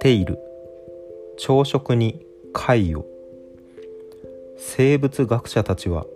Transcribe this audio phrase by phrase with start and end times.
[0.00, 0.38] テイル
[1.36, 2.24] 朝食に
[2.54, 3.04] 貝を。
[4.56, 6.06] 生物学者たちは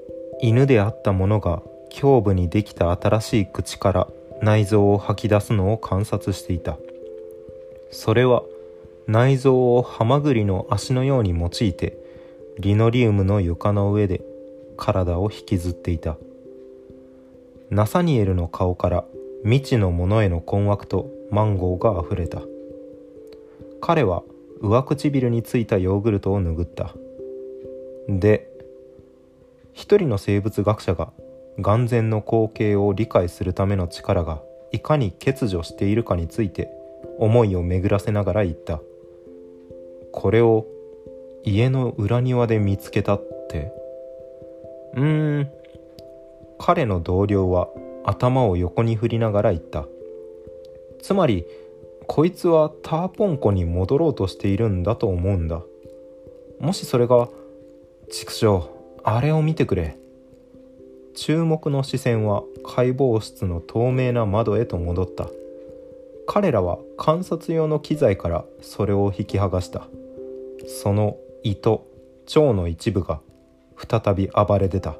[0.41, 1.63] 犬であったものが
[2.03, 4.09] 胸部にできた新しい口から
[4.41, 6.79] 内臓を吐き出すのを観察していた。
[7.91, 8.43] それは
[9.07, 11.99] 内臓をハマグリの足のように用いて
[12.59, 14.23] リノリウムの床の上で
[14.79, 16.17] 体を引きずっていた。
[17.71, 19.05] ナサニエルの顔から
[19.45, 22.43] 未知のものへの困惑とマンゴーがあふれた。
[23.81, 24.23] 彼は
[24.61, 26.95] 上唇についたヨーグルトを拭った。
[28.09, 28.51] で
[29.73, 31.13] 一人の生物学者が
[31.59, 36.71] 眼前の光景を理解するための力がいかに欠如しているかについて
[37.19, 38.81] 思いを巡らせながら言った。
[40.13, 40.67] これを
[41.45, 43.73] 家の裏庭で見つけたって。
[44.95, 45.51] うーん。
[46.59, 47.69] 彼の同僚は
[48.09, 49.87] 頭を横に振りながら言った。
[51.03, 51.45] つまり
[52.07, 55.61] こいつはターポン湖に戻ろうとしているんだと思うんだ。
[56.59, 57.29] もしそれが
[58.11, 58.63] 畜生
[59.05, 59.99] あれを見てくれ。
[61.15, 65.29] 注目の視線は解剖室の透明な窓へと戻った。
[66.27, 69.87] 彼らは観察用の機材からそれを引き剥がした。
[70.67, 71.87] その胃と
[72.35, 73.21] 腸の一部が
[73.77, 74.97] 再び暴れ出た。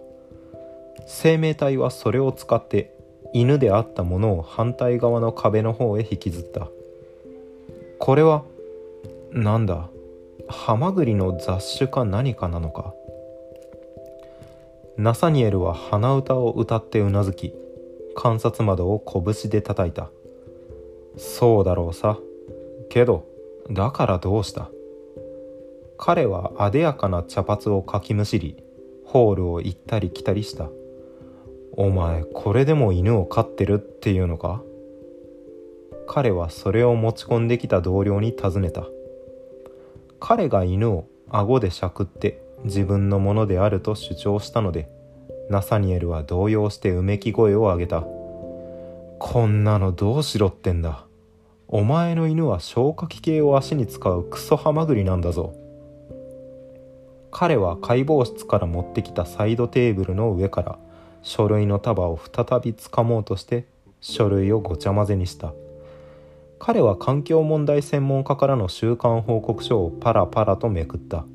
[1.07, 2.98] 生命体はそれを使って
[3.33, 6.69] 犬であったものを反対側の壁の方へ引きずった。
[7.99, 8.45] これは
[9.33, 9.89] なんだ？
[10.49, 12.95] ハマグリの雑種か何かなのか？
[14.97, 17.55] ナサニエルは鼻歌を歌ってうなずき
[18.17, 20.11] 観察窓を拳で叩いた。
[21.17, 22.19] そうだろうさ。
[22.89, 23.27] けど
[23.71, 24.71] だからどうした？
[25.99, 28.57] 彼はあでやかな茶髪をかきむしり
[29.05, 30.71] ホールを行ったり来たりした。
[31.81, 34.63] お前これでも犬を飼ってるっていうのか？
[36.09, 38.89] 彼はそれを持ち込んできた同僚に尋ねた。
[40.19, 44.91] 彼が犬を顎でしゃくって自分のものであると主張したので
[45.51, 48.01] ナサニエルは動揺してうめき声を上げた。
[49.21, 51.07] こんなのどうしろってんだ。
[51.69, 55.55] お前の犬は消化器系を足に使うクソハマグリなんだぞ。
[57.31, 60.79] 彼は解剖室から持ってきたサイドテーブルの上から
[61.29, 63.67] 書類の束を再び掴もうとして
[64.01, 65.53] 書類をごちゃ混ぜにした。
[66.59, 71.27] 彼は環境問題専門家からの週間報告書をパラパラとめくった。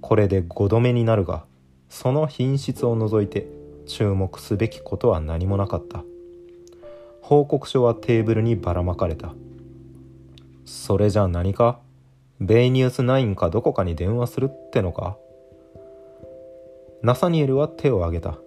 [0.00, 1.44] これで5度目になるが
[1.90, 3.46] その品質を除いて
[3.86, 6.02] 注目すべきことは何もなかった。
[7.20, 9.34] 報告書はテーブルにばらまかれた。
[10.64, 11.78] それじゃ何か？
[12.40, 15.18] ベイニュース9かどこかに電話するってのか？
[17.02, 18.38] ナサニエルは手を挙げた。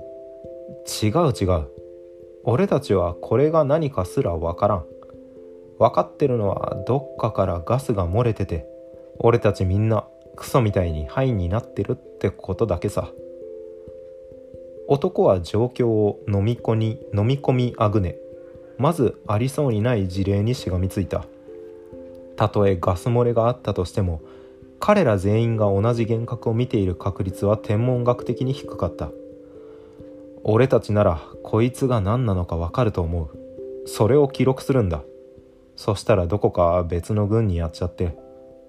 [0.85, 1.67] 違う違う。
[2.44, 4.85] 俺たちはこれが何かすらわからん。
[5.79, 8.66] 分かってるのはどっかからガスが漏れてて
[9.19, 13.09] 俺たちみんなクソみたいにハイになってるってことだけさ。
[14.88, 18.17] 男は状況を飲み込み飲み込みあぐね。
[18.77, 21.25] まずありそうにない事例にしがみついた。
[22.35, 24.21] たとえガス漏れがあったとしても
[24.79, 29.11] 彼ら全員が同じ幻覚を見ている確率は天文学的に低かった。
[30.46, 33.30] 俺たちならこいつが何なのかわかると思う。
[33.86, 35.02] それを記録するんだ。
[35.76, 38.16] そしたらどこか別の軍にやっちゃって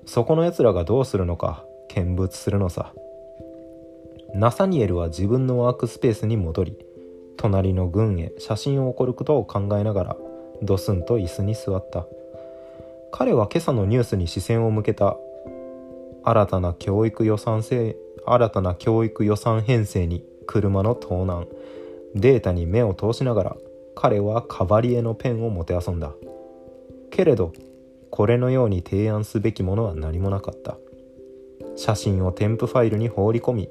[0.07, 2.93] そこの奴らがどうするのか見物するのさ。
[4.35, 6.79] ナサニエルは自分のワークスペースに戻り
[7.37, 10.17] 隣の軍へ写真を送ることを考えながら
[10.63, 12.07] ドスンと椅子に座った。
[13.13, 15.17] 彼は今朝のニュースに視線を向けた。
[16.25, 17.97] 新たな教育予算制
[18.27, 21.47] 新たな教育予算編成に車の盗難。
[22.15, 23.57] データに目を通しながら
[23.95, 26.13] 彼はカバリエのペンをもてあそんだ。
[27.11, 27.53] けれど
[28.11, 30.77] これのように提案すべきものは何もなかった。
[31.77, 33.69] 写真を添付ファイルに放り込み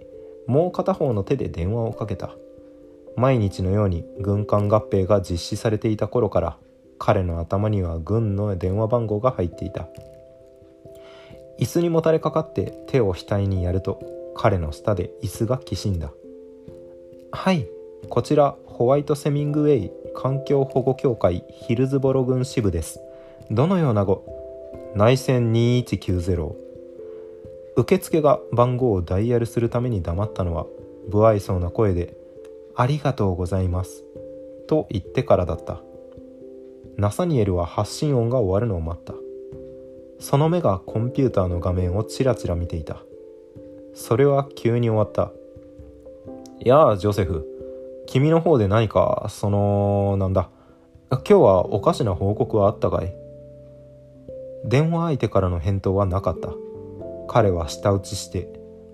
[0.47, 2.35] もう片方の手で電話をかけた。
[3.15, 6.57] 毎日のように軍艦合併が実施されていた頃から
[6.97, 9.87] 彼の頭には軍の電話番号が入っていた。
[11.59, 14.01] 椅子にもたれかかって手を額にやると
[14.35, 16.11] 彼の下で椅子がきしんだ。
[17.35, 17.67] はい。
[18.09, 23.01] こちらホワイトセミングウェイ環境保護協会ヒルズボロ郡支部です。
[23.49, 24.23] どのようなご
[24.95, 26.53] 内線2190
[27.75, 30.67] 受付が番号をダイヤルするために黙ったのは
[31.11, 32.15] 不愛想な声で
[32.77, 34.05] 「ありがとうございます」
[34.69, 35.81] と言ってからだった。
[36.97, 39.15] ナサニエルは発信音が終わるのを待った。
[40.19, 43.03] その目がコンピューターの画面をチラチラ見ていた。
[43.95, 45.33] それは急に終わった。
[46.65, 47.45] やあジョセフ。
[48.05, 50.49] 君の方で何かそのなんだ。
[51.11, 53.13] 今日はおかしな報告はあったかい？
[54.63, 56.53] 電話相手からの返答はなかった。
[57.27, 58.47] 彼は舌打ちして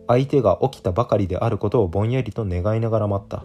[0.07, 3.43] 相手が起きたばかりであることをぼんやりと願いながら待った。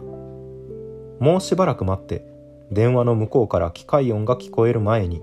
[1.19, 2.25] もうしばらく待って
[2.71, 5.21] 電話の向こうから機械音が聞こえる前に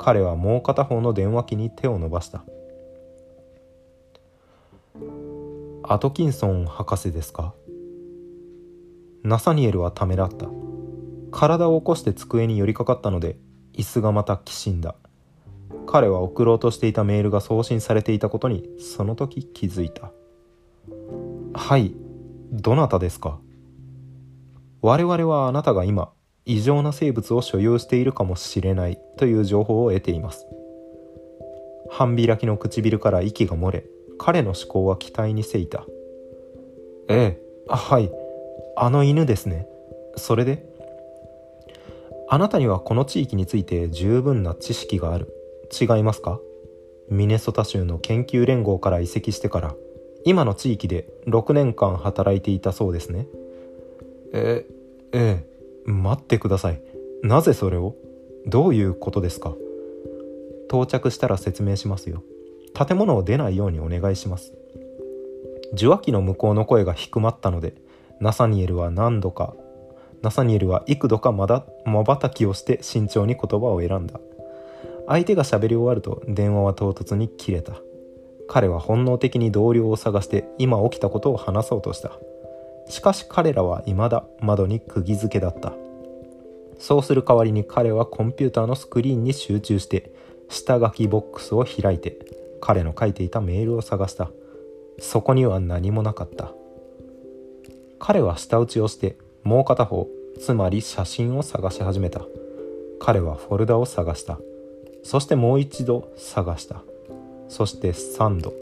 [0.00, 2.42] 彼はもう片方の電話機に手を伸ばした。
[5.84, 7.54] アトキンソン博士ですか？
[9.22, 10.48] ナサニエルはためらった。
[11.30, 13.36] 体を起こして机に寄りかかったので
[13.74, 14.94] 椅子がまたきしんだ。
[15.86, 20.10] 彼は送ろうとしていたメールが送信されていたことにその時気づいた。
[21.52, 21.94] はい
[22.52, 23.38] どなたですか？
[24.82, 26.10] 我々はあなたが今
[26.46, 30.46] 異常な生物を所有しているかもしれないという情報を得ています。
[31.90, 33.84] 半開きの唇から息が漏れ
[34.18, 35.84] 彼の思考は期待にせいた。
[37.08, 38.10] ええはい。
[38.82, 39.66] あの犬ですね。
[40.16, 40.64] それで
[42.30, 45.28] あなたにはこの地域について十分な知識がある。
[45.78, 46.40] 違いますか？
[47.10, 49.74] ミネソタ州の研究連合から移籍してから
[50.24, 53.26] 今の地域で6年間働いていたそうですね。
[54.32, 54.64] え
[55.12, 55.46] ええ
[55.84, 56.80] 待ってください。
[57.22, 57.94] なぜそれを？
[58.46, 59.54] どういうことですか？
[60.70, 62.22] 到着したら説明しますよ。
[62.72, 64.54] 建物を出ないようにお願いします。
[65.74, 67.74] 受話器の向こうの声が低まったので
[68.20, 69.54] ナサニエルは何度か
[70.22, 74.20] ナサニエルは幾度かまだ瞬きをして慎重に言葉を選んだ。
[75.08, 77.80] 相手が喋り終わると電話は唐突に切れた。
[78.48, 82.12] 彼は本能的に同僚を探して今起きたことを話そうとした。
[82.88, 85.72] しかし彼らは未だ窓に釘付けだった。
[86.78, 90.12] そうする代わりに彼はコンピューターのスクリーンに集中して
[90.48, 92.18] 下書きボックスを開いて
[92.60, 94.30] 彼の書いていたメールを探した。
[94.98, 96.52] そこには何もなかった。
[98.00, 100.08] 彼は舌打ちをしてもう片方
[100.40, 102.22] つまり写真を探し始めた。
[102.98, 104.38] 彼はフォルダを探した。
[105.02, 106.82] そしてもう一度探した。
[107.48, 108.54] そして3度。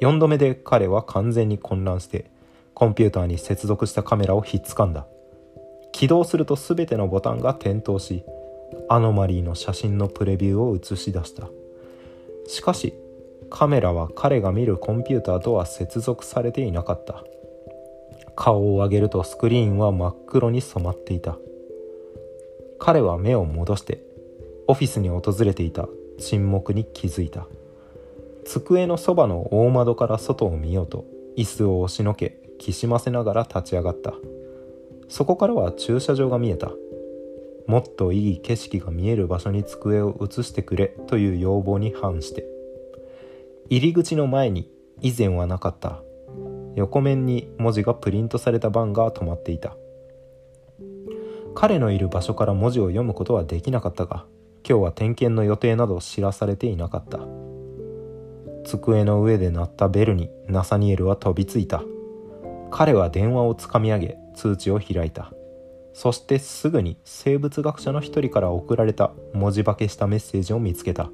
[0.00, 2.30] 4度目で彼は完全に混乱して
[2.74, 5.06] コンピューターに接続したカメラをひっつかんだ。
[5.92, 8.24] 起動すると全てのボタンが点灯し
[8.88, 11.48] アノマリーの写真のプレビューを映し出した。
[12.48, 12.94] しかし
[13.50, 17.22] カメラは彼が見るコンピューターとは接続されていなかった。
[18.42, 21.36] 顔を上げるとスクリーンは真っ黒に染まっていた。
[22.78, 24.02] 彼は目を戻して
[24.66, 25.90] オフィスに訪れていた。
[26.18, 27.46] 沈黙に気づいた。
[28.46, 31.04] 机のそばの大窓から外を見ようと
[31.36, 34.14] 椅子を押しのけきしませながら立ち上がった。
[35.10, 36.72] そこからは駐車場が見えた。
[37.66, 42.46] もっといい景色が見える場所に机を移してくれという要望に反して。
[43.68, 44.70] 入り口の前に
[45.02, 46.02] 以前はなかった。
[46.76, 49.76] 横面に文字がプリントされた番が止まっていた。
[51.54, 54.24] 彼のいる場所から文字を読むことはできなかったが
[54.68, 57.20] 今日は点検の予定など知らされていなかった。
[58.64, 61.82] 机の上で鳴ったベルにナサニエルは飛びついた。
[62.70, 65.32] 彼は電話をつかみ上げ通知を開いた。
[65.92, 71.10] そしてすぐに生物学者の一人から送られた文字化けしたメッセージを見つけた。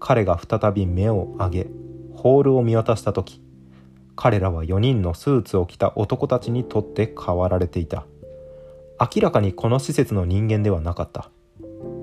[0.00, 1.66] 彼が再び目を上げ
[2.14, 3.40] ホールを見渡した時
[4.20, 8.04] 彼らは4人のスーツを着た男たちにとって変わられていた。
[9.00, 11.30] 明らかにこの施設の人間ではなかった。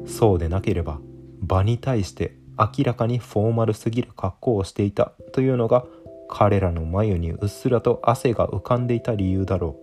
[0.05, 1.01] そうでなければ
[1.41, 5.85] 場に対して明らかにフォーマルすぎる格好をしていたというのが
[6.29, 9.75] 彼らの眉にうっすらと汗が浮かんでいた理由だろ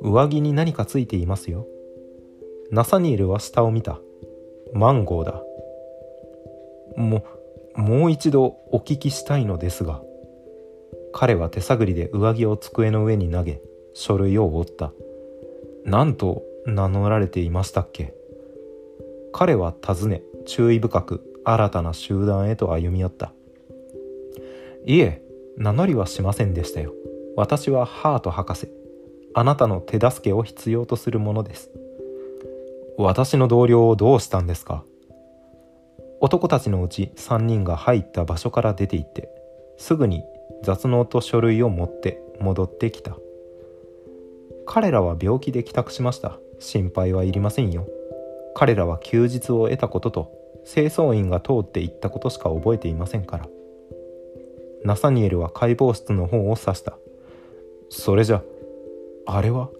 [0.00, 0.10] う。
[0.12, 1.66] 上着に何かついていますよ。
[2.70, 3.98] ナサニエルは下を見た。
[4.72, 5.42] マンゴーだ。
[6.96, 7.24] も
[7.74, 10.05] もう一度お聞きしたいのですが。
[11.18, 13.62] 彼は手探りで上着を机の上に投げ
[13.94, 14.92] 書類を折った。
[15.86, 18.12] 何と名乗られていましたっけ。
[19.32, 23.32] 彼は尋ね注意深く新たな集団へと歩み寄った。
[24.84, 25.22] いえ
[25.56, 26.92] 名乗りはしませんでしたよ。
[27.34, 28.68] 私はハート博士。
[29.32, 31.70] あなたの手助けを必要とするものです。
[32.98, 34.84] 私の同僚をどうしたんですか。
[36.20, 39.30] 男たちのうち3人が入った場所から出て行って
[39.78, 40.22] すぐに
[40.62, 43.16] 雑能と書類を持って戻ってきた。
[44.66, 46.38] 彼らは病気で帰宅しました。
[46.58, 47.86] 心配はいりませんよ。
[48.54, 50.32] 彼らは休日を得たことと
[50.64, 53.48] 清掃員が通っていったことしか覚えていませんから。
[54.84, 56.96] ナサニエルは解剖室の方を指した。
[57.88, 58.42] それじゃ
[59.26, 59.70] あれは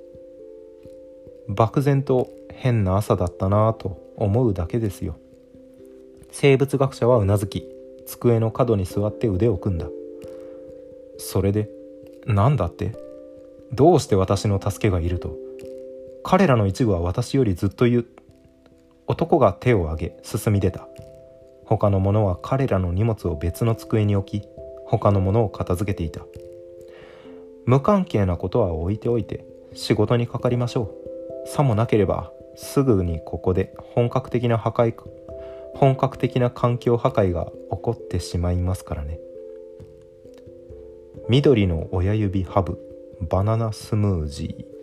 [1.49, 5.17] 漠然と変な朝だったなぁと思うだけですよ。
[6.31, 7.67] 生物学者はうなずき
[8.07, 9.89] 机の角に座って腕を組んだ。
[11.19, 11.69] それで
[12.27, 12.95] 何だって？
[13.73, 15.37] どうして私の助けがいると？
[16.23, 18.07] 彼らの一部は私よりずっと言う
[19.07, 20.89] 男が手を挙げ進み出た。
[21.65, 24.49] 他の者は彼らの荷物を別の机に置き
[24.87, 26.23] 他のものを片付けていた。
[27.65, 30.95] 無関係なことは置いておいて仕事にかかりましょ
[31.45, 31.49] う。
[31.49, 34.95] さもなければすぐにここで本格的な破壊
[35.75, 39.19] 本格的な環境破壊が起こってしまいますからね。
[41.29, 42.79] 緑の親指ハブ
[43.21, 44.76] バナナスムージー。